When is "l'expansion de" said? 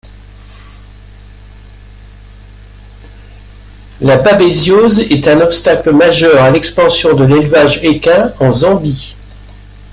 6.49-7.23